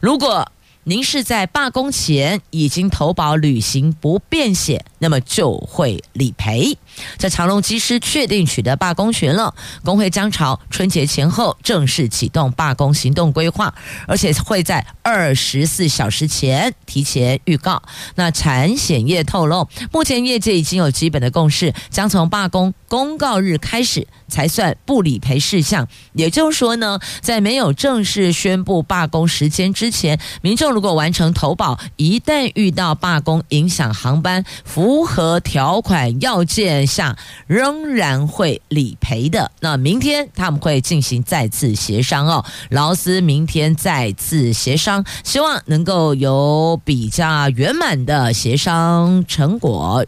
[0.00, 0.50] 如果。
[0.84, 6.76] 您是在罢工前已经投保旅行不便险，那么就会理赔。
[7.16, 13.72] 在长隆机师确定取得罢工权了，工会将朝春节前后正式启动罢工行动规划，
[14.08, 17.80] 而且会在二十四小时前提前预告。
[18.16, 25.86] 那产险业透露，目前业界已经有基本的共识，将从罢工公告日开始才算不理赔事项。
[26.14, 30.72] 也就是说呢，在没有正式宣布罢工时间之前，民众。
[30.72, 37.16] 如果完成投保，一旦遇到罢工影响航班，符合条款要件下，
[37.46, 39.50] 仍然会理赔的。
[39.60, 50.04] 那明天他们会进行再次协商哦，劳斯明天再次协商，希望能够有比较圆满的协商成果。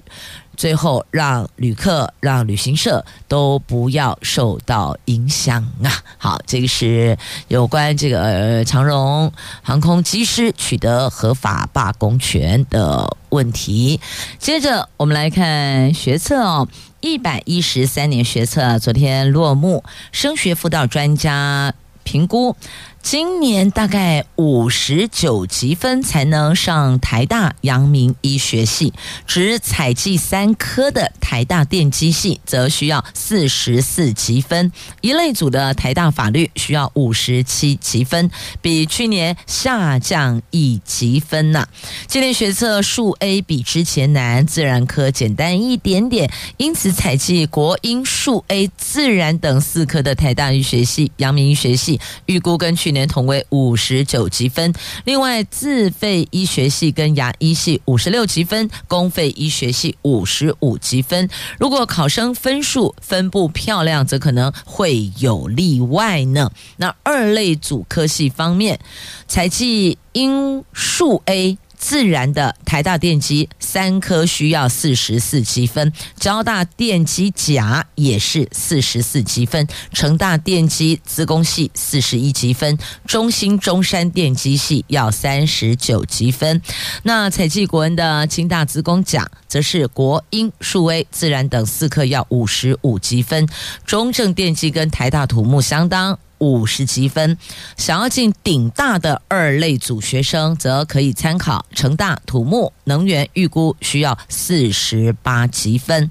[0.56, 5.90] 最后，让旅客、让旅行社都不要受到影响啊！
[6.18, 7.16] 好，这个是
[7.48, 14.00] 有关这个、呃、长荣航空机师取得合法罢工权的问题。
[14.38, 16.68] 接着，我们来看学测哦，
[17.00, 22.56] 一百一十三年学测昨天落幕，升学辅导专家评估。
[23.04, 28.94] 今年大概五十九级分才能上台大阳明医学系，
[29.26, 38.30] 只采计三科的台大电机系则需要四十四级分，一类组的台大法律需要五十七级分，
[38.62, 41.68] 比去年下降一级分呢。
[42.06, 54.72] 今年学测数 A 比之前难，自然科简单一点点，因此采计国英数 A 自然等四科的台大医学系、阳明医学系，预估跟去年同为五十九级分，
[55.04, 61.28] 另外自费医学系跟牙医系五十六级分，公费医学系五十五级分。
[61.58, 66.50] 如果考生分数分布漂亮，则可能会有例外呢。
[66.78, 68.80] 那二类组科系方面，
[69.28, 71.58] 采计因数 A。
[71.84, 86.62] 自然的台大电机三科需要四十四积分，交大电机甲也是四十四积分，成大电机资工系四十一积分，中兴中山电机系要三十九积分。
[87.02, 93.46] 那采计国文的清大资工甲，则是国英数 A 自然等四科要五十五积分，
[93.84, 96.18] 中正电机跟台大土木相当。
[96.38, 97.36] 五十积分，
[97.76, 106.10] 想要进顶大的二类组学生，则可以参考成大土木能源，预估需要四十八级分。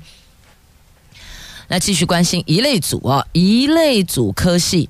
[1.69, 4.89] 那继续关心一类组哦，一类组科系，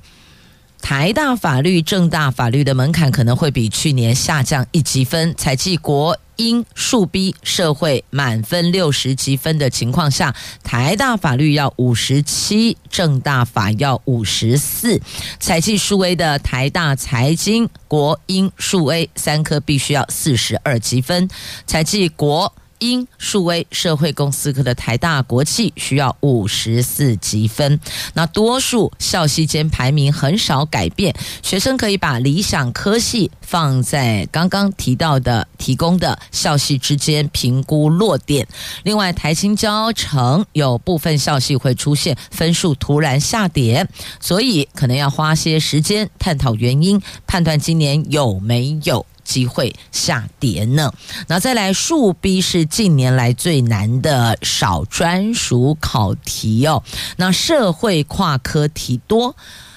[0.84, 6.20] 台大法律、政大法律的门槛可能会比去年下降一级分，采计国。
[6.36, 15.00] 因数 B 社会满分六十级分的情况下，台大法律要五十七，政大法要五十四。
[15.40, 21.30] 采计数 A 的台大财经、国英数 A 三科必须要四十二级分。
[21.68, 27.80] 采计国因数位社会公司科的台大国企需要五十四级分。
[28.14, 38.48] 那多数校系间排名很少改变，学生可以把理想科系放在刚刚提到的提供的校系之间评估落点。
[38.84, 43.88] 另外，台新交成有部分校系会出现分数突然下跌，
[44.20, 49.06] 所以可能要花些时间探讨原因，判断今年有没有。
[49.24, 50.94] 机会下跌呢？
[51.28, 56.84] 那再来，数 B 是近年来最难的少专属考题哦。
[57.18, 59.36] 那社会跨科题多，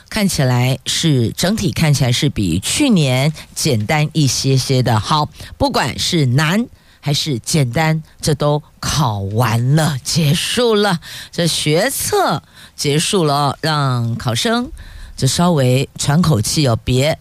[0.09, 4.99] 看起来是整体看起来是比去年简单一些些的。
[5.01, 6.66] 好，不管是难
[7.01, 11.01] 还是简单，这都考完了，结束了，
[11.31, 12.43] 这学测
[12.75, 14.70] 结束了，让考生
[15.16, 17.18] 就稍微喘口气哦，别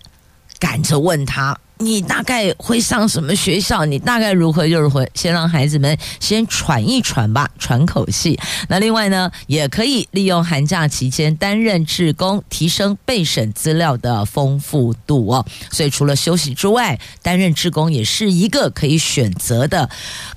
[0.59, 1.57] 赶着问他。
[1.77, 3.85] 你大概会上什么学校？
[3.85, 8.39] 你大概如何就是会，先让孩子们先喘一喘吧，喘口气。
[8.69, 15.45] 那另外呢，也可以利用寒假期间担任志工，提升备审资料的丰富度哦。
[15.71, 19.89] 所以除了休息之外，担任志工也是一个可以选择的、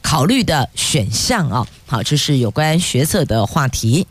[0.03, 1.67] 考虑的选项啊。
[1.87, 4.07] 好，这是有关学测的话题。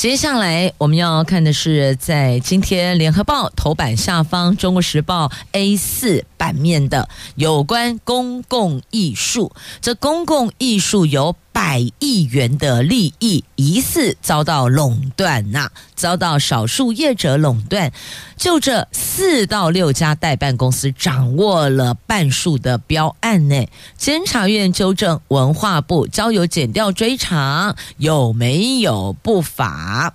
[0.00, 9.52] 接下来我们要看的是，在今天《联合报》头版下方，《中国时报》A 四版面的有关公共艺术。
[9.82, 17.92] 这公共艺术有百亿元的利益疑似遭到垄断呐，遭到少数业者垄断。
[18.36, 23.66] 就这四到六家代办公司掌握了半数的标案呢，
[23.98, 30.14] 监察院纠正文化部交由检调追查有没有不法。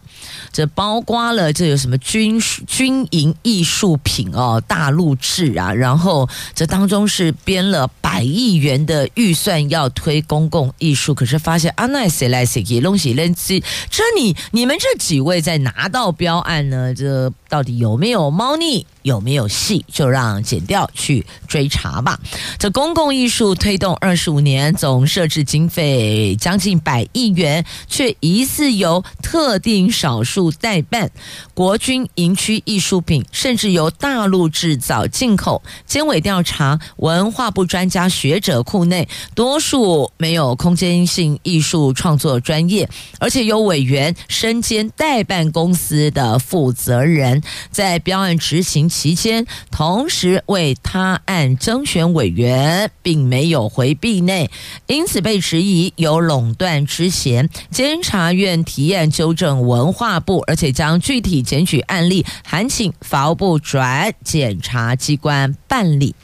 [0.52, 16.92] 这包括了这有什么军军营艺术品哦，大陆制啊，然后这当中是编了百亿元的预算要推公共艺术，可是发现啊，那谁来谁去东西扔这你你们这几位在拿到标案呢？
[16.96, 18.16] 这到底有没？
[18.16, 19.86] 有猫腻有没有戏？
[19.88, 22.20] 就让检调去追查吧。
[22.58, 31.12] 这公共艺术推动二十五年，总设置经费将近百亿元，却疑似由特定少数代办。
[31.54, 35.62] 国军营区艺术品甚至由大陆制造进口。
[35.86, 42.90] 监委调查，文化部专家学者库内多数没有空间性艺术创作专业，
[43.20, 54.50] 而且有委员身兼代办公司的负责人，在标案执行期间，同时为他案征选委员，并没有回避内，
[54.88, 57.50] 因此被质疑有垄断之嫌。
[57.70, 66.16] 监察院提案纠正文化部，而且将具体检举案例函请法务部转检察机关办理。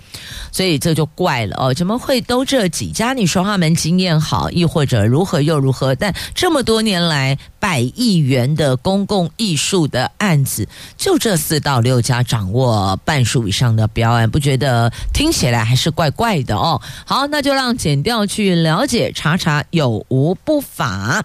[0.54, 3.12] 所以这就怪了哦，怎么会都这几家？
[3.12, 5.94] 你说他们经验好，亦或者如何又如何？
[5.96, 16.82] 但这么多年来，百亿元的公共艺术的案子，就这四到六家掌握半数以上的标案，不觉得听起来还是怪怪的哦？
[17.06, 21.24] 好，那就让检调去了解查查有无不法。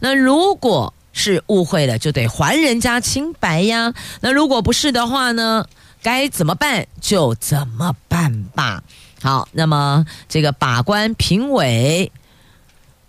[0.00, 3.94] 那如果是误会了，就得还人家清白呀。
[4.20, 5.64] 那如果不是的话呢？
[6.00, 8.84] 该怎么办就怎么办吧。
[9.20, 12.12] 好，那么这个把关评委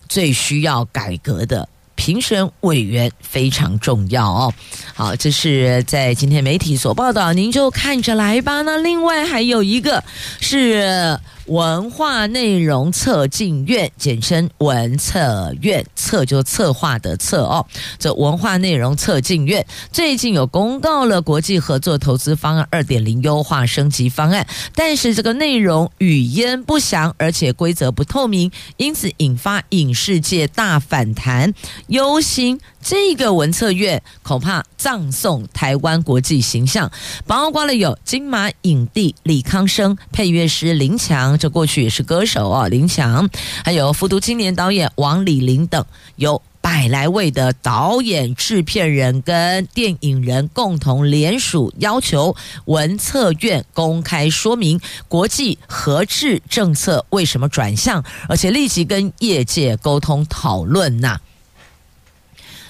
[0.08, 1.70] 最需要改革的
[2.00, 4.54] 评审委员非常重要哦。
[4.96, 8.62] 好，这是在今天媒体所报道，您就看着来吧。
[8.62, 10.02] 那另外还有一个
[10.40, 11.20] 是。
[11.50, 17.66] 文化内容策进院，简称文策院，策就策划的策哦。
[17.98, 24.46] 这文化内容策进院最近有公告了国际合作投资方案二点零优化升级方案，
[24.76, 31.52] 但是这个内容语焉不详，而且规则不透明，因此引发影视界大反弹，
[31.88, 36.92] 忧心这个文策院恐怕葬送台湾国际形象。
[37.26, 41.38] 包括了有金马影帝李康生、配乐师林强。
[41.38, 43.30] 这过去也是歌手哦，林强，
[43.64, 61.20] 还有复读青年导演王礼霖等，有百来位的导演、制片人跟电影人共同联署，要求文策院公开说明国际合制政策为什么转向，而且立即跟业界沟通讨论呐。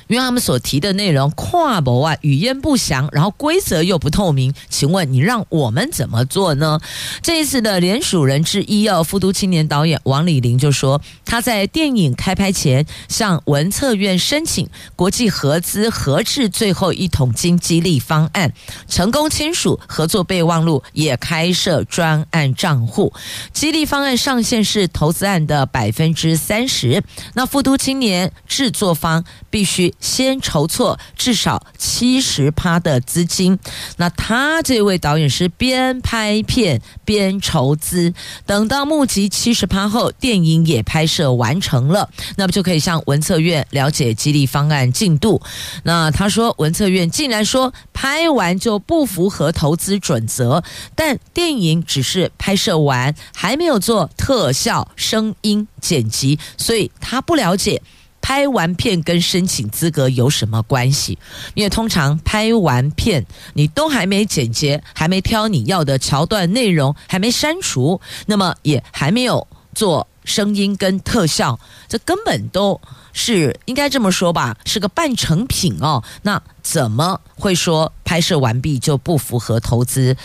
[0.10, 6.80] 因为他们所提的内容跨博啊，语焉不详，然后规则又不透明，请问你让我们怎么做呢？
[7.22, 18.52] 这一次的联署人之一哦，富都青年导演王李林就说，他在电影开拍前向文策院申请国际合资合制最后一桶金激励方案，
[18.88, 23.14] 成功签署合作备忘录，也开设专案账户。
[23.54, 27.04] 激励方案上限是投资案的百分之三十，
[27.36, 29.94] 那富都青年制作方必须。
[30.00, 33.58] 先筹措至少七十趴的资金，
[33.98, 38.14] 那他这位导演是边拍片边筹资，
[38.46, 45.42] 等到募集七十趴后，电影也拍摄完成了，那么就可以向文策院了解激励方案进度。
[45.84, 50.64] 那他说，文策院竟然说拍完就不符合投资准则，
[50.96, 57.82] 但电影只是拍摄完，还没有做特效、声音剪辑，所以他不了解。
[58.30, 61.18] 拍完片跟申请资格有什么关系？
[61.56, 63.26] 因为通常拍完片，
[63.56, 72.80] 你都还没剪接，还没挑你要的桥段内容，还没删除，那么也还没有做声音跟特效，这根本都
[73.14, 76.04] 是应该这么说吧，是个半成品哦。
[76.22, 80.16] 那怎么会说拍摄完毕就不符合投资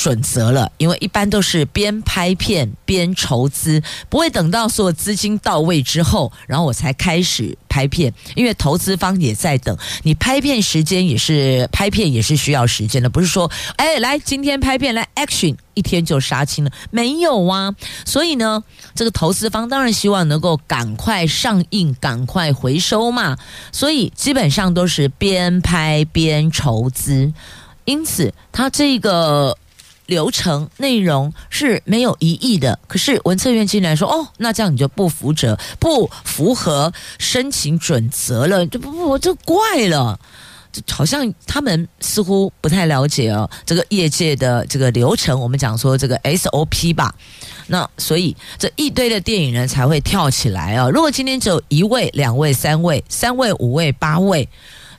[0.00, 8.10] 准则了，因为一般都是边拍片边筹资，不会等到所有资金到位之后，然后我才开始拍片。
[8.34, 17.74] 因为投资方也在等，你拍片时间也是拍片也是需要时间的，不是说哎来今天拍片来 action 一天就杀青了，没有啊。
[18.06, 23.36] 所以呢，这个投资方当然希望能够赶快上映，赶快回收嘛。
[23.70, 27.30] 所以基本上都是边拍边筹资，
[27.84, 29.58] 因此他这个。
[30.10, 40.18] 流程内容是没有异议的，可是文策院竟然说：“哦，那这样你就不符责，不符合申请准则了，就不不，我就怪了。
[40.72, 47.14] 就好像他们似乎不太了解哦，这个业界的这个流程，我们讲说这个 SOP 吧。
[47.68, 50.90] 那所以这一堆的电影人才会跳起来哦。
[50.90, 54.48] 如果今天只有一位、两位、三位、三位、五位、八位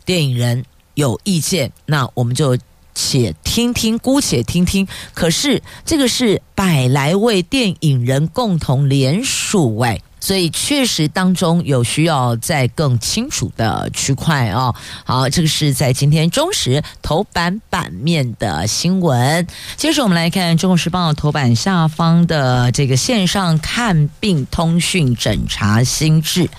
[0.06, 2.58] 电影人有意见，那我们就。”
[2.94, 4.88] 且听听，姑且听听。
[5.14, 14.76] 可是这个是百来位电影人共同联署哎，所以确实当中有需要再更清楚的区块哦。
[15.04, 19.48] 好，这个是在今天中时头版版面的新闻。
[19.78, 26.50] 接着我们来看《中国时报》头版下方的这个线上看病通讯诊查新制。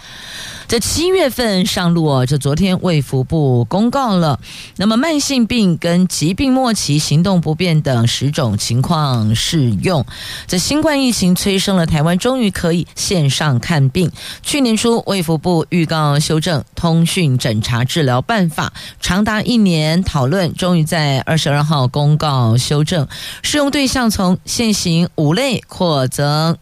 [0.69, 4.41] 这七月份上路哦，这昨天卫福部公告了，
[4.77, 10.05] 那么慢性病跟疾病末期行动不便等十种情况适用。
[10.47, 14.11] 这新冠疫情催生了台湾终于可以线上看病。
[14.43, 23.07] 去年初卫福部预告修正通讯诊查治疗办法，长达一年讨论，终于在二十二号公告修正，
[23.43, 26.57] 适用对象从现行五类扩增。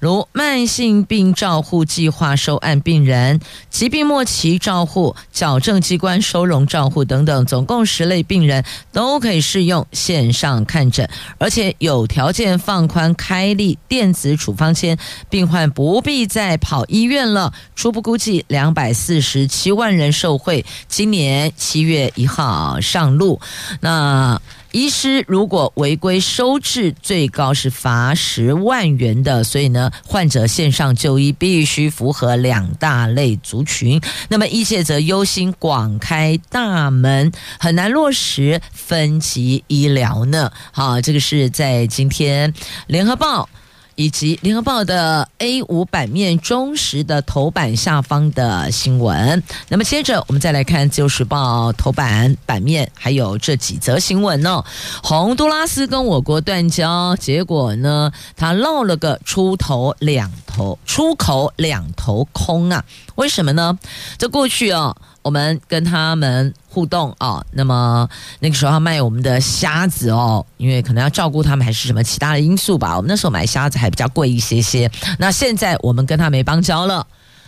[0.00, 11.08] 如慢性病照护计划收案病人、疾病末期照护、矫正机关收容照护等等，总共十类病人都可以适用线上看诊，
[11.38, 17.52] 而且有条件放宽开立电子处方签，病患不必再跑医院了。
[17.74, 23.40] 初步估计两百四十七万人受惠，今年七月一号上路。
[23.80, 24.40] 那。
[24.72, 29.44] 医师如果违规收治，最高是罚十万元的。
[29.44, 34.00] 所以呢，患者线上就医必须符合两大类族群。
[34.28, 40.50] 那么医界则忧心广开大门，很难落实分级医疗呢。
[40.72, 42.52] 好，这个是在今天
[42.86, 43.48] 联合报。
[43.94, 49.42] 以及联合报的 A 五版面忠实的头版下方的新闻。
[49.68, 54.64] 那么接着我们再来看自由时报头版版面，还有这几则新闻呢。
[55.02, 62.84] 洪都拉斯跟我国断交，结果呢，他落了个出头两头出口两头空啊？
[63.16, 63.78] 为什么呢？
[64.18, 64.96] 这过去哦。
[65.22, 68.08] 我们跟他们互动啊，那么
[68.40, 72.96] 那个时候要卖我们的虾子哦，因为可能要照顾他们，还是什么其他的因素吧。
[72.96, 74.90] 我们那时候买虾子还比较贵一些些。
[75.18, 77.06] 那现在我们跟他没邦交了，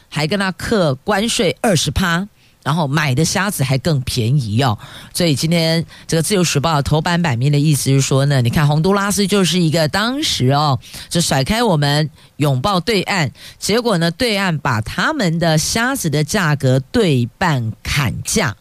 [0.08, 2.26] 还跟他克关税二十趴。
[2.64, 4.76] 然后买的虾子还更便宜哦，
[5.12, 18.56] 所以今天这个《自由时报》头版版面的意思是说呢，你看洪都拉斯就是一个当时哦，就甩开我们拥抱对岸，结果呢，对岸把他们的虾子的价格对半砍价。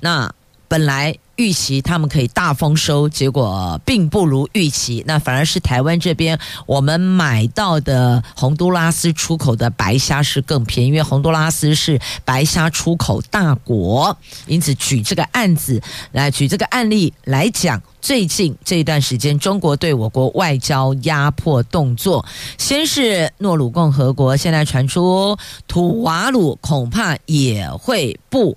[0.00, 0.34] 那
[0.66, 5.02] 本来预期他们可以大丰收，结果并不如预期。
[5.06, 14.16] 那反而是台湾这边，我们买到的洪都拉斯出口的白虾是更便宜，因为洪都拉斯是白虾出口大国。
[14.46, 15.80] 因此，举这个案子
[16.12, 22.24] 来举这个案例来讲，最近这一段时间，中国对我国外交压迫动作，
[22.58, 28.56] 先是诺鲁共和国，现在传出土瓦鲁恐怕也会不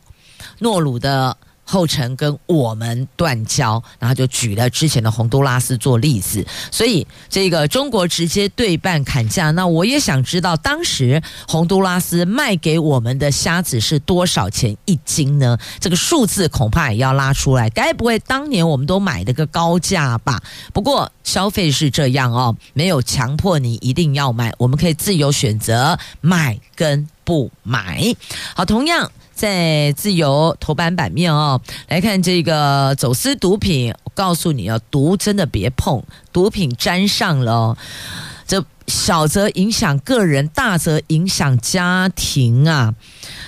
[0.60, 1.38] 诺鲁的。
[1.66, 9.52] 后尘跟我们断交，然后就举了之前的洪都拉斯做例子，所以这个中国直接对半砍价。
[9.52, 15.58] 那我也想知道，当时洪都拉斯卖给我们的虾子是多少钱一斤呢？
[15.80, 17.70] 这个数字恐怕也要拉出来。
[17.72, 20.42] 该不会当年我们都买了个高价吧？
[20.72, 28.16] 不过消费是这样哦，没有强迫你一定要买，我们可以自由选择买跟不买。
[28.56, 29.12] 好，同样。
[29.36, 33.94] 在自由头版版面哦，来看这个走私毒品。
[34.06, 37.78] 我告诉你啊，毒真的别碰，毒品沾上了，
[38.48, 42.96] 这小则影响个人，大则影响家庭啊。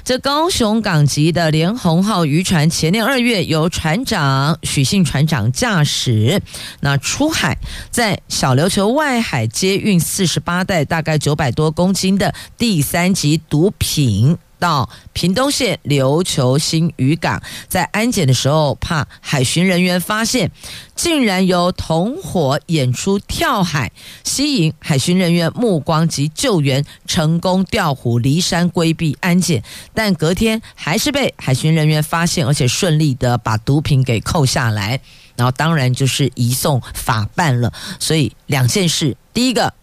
[0.04, 6.42] 这高雄港籍的连红号渔船，前年二月由船长许姓船长驾驶，
[6.82, 7.58] 那出海
[7.92, 14.38] 在小琉球外海接运四十八袋，大概九百多公斤的第三级毒品。
[14.60, 20.52] 到屏东县琉球新渔港，在安检的时候，怕海巡人员发现，
[20.96, 23.92] 竟然由同伙演出跳海，
[24.24, 29.64] 吸引海巡人员目光及救援，成功调虎离山，规避安检。
[29.94, 35.00] 但隔天还是被海巡人员发现，而且顺利的把毒品给扣下来，
[35.36, 37.72] 然后当然就是移送法办了。
[38.00, 39.74] 所以两件事，第一个。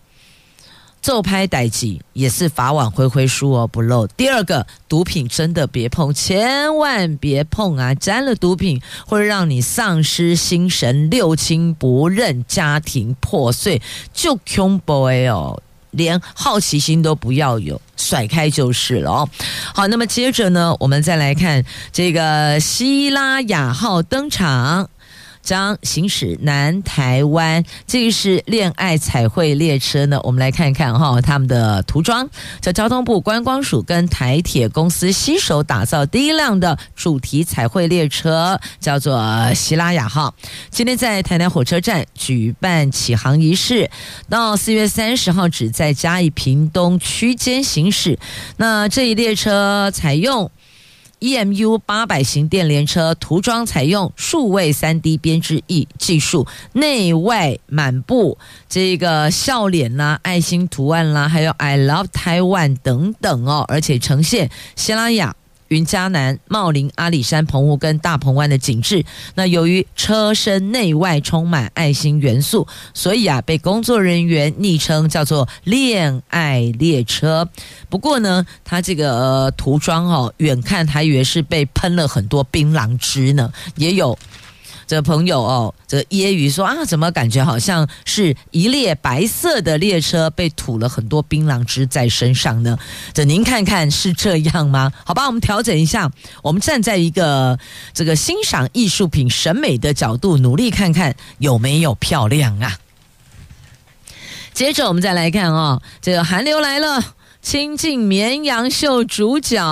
[1.05, 4.07] 奏拍代志也是法网恢恢，疏而不漏。
[4.07, 7.95] 第二个，毒品真的别碰，千万别碰啊！
[7.95, 13.83] 沾了毒品会让你丧失心神，六亲不认，家庭破碎，
[14.15, 15.63] 就恐怖哦！
[15.91, 19.29] 连好奇心都不要有，甩开就是了哦。
[19.75, 24.89] 好，那么接着呢，我们再来看这个希拉雅号登场。
[25.45, 30.19] 将行驶南台湾，这个是恋爱彩绘列车呢。
[30.25, 32.29] 我们来看一看哈，他们的涂装。
[32.63, 40.35] 这交通部观光署跟台铁公司携手打造第一辆的主题彩绘列车，叫做西拉雅号。
[40.71, 43.91] 今天在台南火车站举办启航仪式，
[44.31, 48.19] 到四月三十号止在嘉义屏东区间行驶。
[48.57, 50.51] 那这一列车采用。
[51.25, 58.37] EMU 八百型电联车涂装采用数位三 D 编织艺技术，内外满布
[58.69, 65.35] 这个笑脸啦、爱心图案啦，还有 I Love Taiwan 等等哦，而且呈现希拉雅。
[65.69, 69.05] 云嘉南、茂林、阿里山、澎湖跟大鹏湾的景致。
[69.35, 77.49] 那由于车身内外充满爱心元素，所以啊，被工作人员昵称叫做“恋爱列车”。
[77.89, 84.19] 不过呢，它这个、呃、涂装哦，远看还以为是被喷了很多槟榔汁呢，也有。
[84.87, 92.77] 这朋友哦，这揶揄说啊，怎么感觉好像是一列白色的列车被吐了很多槟榔汁在身上呢？
[93.13, 94.93] 这您看看是这样吗？
[95.05, 96.11] 好吧，我们调整一下，
[96.43, 97.57] 我们站在一个
[97.93, 102.77] 这个欣赏艺术品审美的角度，努力看看有没有漂亮啊。
[104.53, 107.15] 接着我们再来看哦，这个寒流来了。
[107.45, 109.63] 亲近绵羊秀主角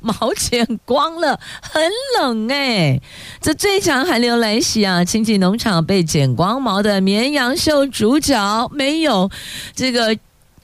[0.00, 1.82] 毛剪光了，很
[2.20, 3.00] 冷哎、
[3.40, 5.02] 这最强寒流来袭啊！
[5.02, 9.30] 亲近农场被剪光毛的绵羊秀主角没有
[9.74, 10.14] 这个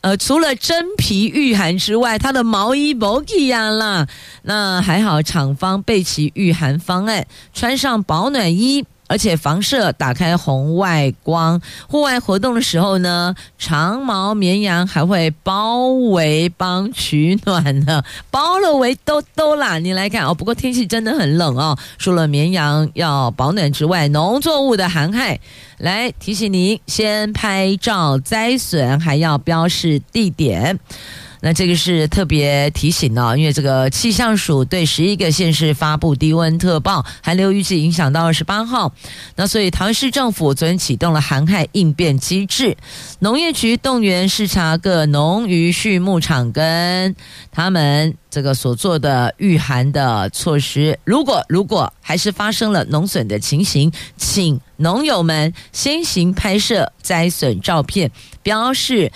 [0.02, 4.06] 呃，除了真皮御寒之外，它的毛衣不一样啦。
[4.42, 8.84] 那还好，厂方备齐御寒方案，穿上保暖衣。
[9.08, 19.78] 而且房舍打开红外光，户外活动的时候呢，长毛绵羊还会包围帮取暖呢，包了围兜兜啦。
[19.78, 21.76] 你来看哦，不过天气真的很冷哦。
[21.98, 25.40] 除了绵羊要保暖之外，农作物的寒害，
[25.78, 30.78] 来提醒您先拍照灾损，还要标示地点。
[31.40, 38.92] 那这个是特别提醒哦，因为这个气象署对十一个县市发布低温特报，寒流预计影响到二十八号。
[39.36, 42.76] 那所以桃园市政府昨天启动了寒害应变机制，
[43.20, 47.14] 农业局动员视察各农渔畜牧场跟
[47.52, 58.10] 他们这个所做的御寒的措施，如果如果还是发生了农损的情形，请农友们先行拍摄灾损照片，
[58.42, 59.10] 标示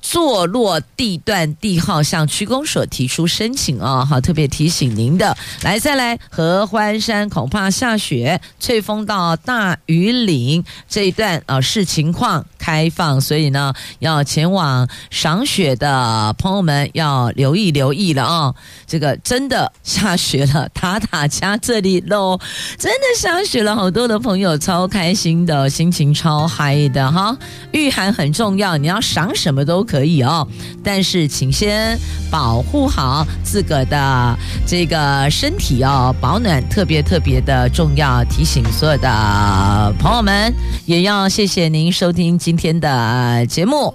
[0.00, 4.04] 坐落地段地号，向区公所提出申请啊！
[4.04, 18.54] 好，特别提醒您的，来再来合欢山恐怕下雪，翠峰到大禹岭这一段啊视情况开放，所以呢，要前往赏雪的朋友们要留意留意了啊！
[18.86, 22.38] 这个真的下雪了，塔塔家这里喽，
[22.78, 27.36] 真的下雪了，好多的朋友超开心的，心情超嗨的哈！
[27.72, 30.46] 御寒很重要，你要赏什么都可以哦，
[30.82, 31.98] 但是请先
[32.30, 40.52] 保护好自个的这个身体哦，保暖特别特别的重要，提醒所有的朋友们，
[40.86, 43.92] 也要谢谢您收听今天的节目，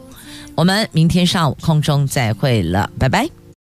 [0.55, 3.42] 我们明天上午空中再会了，拜拜。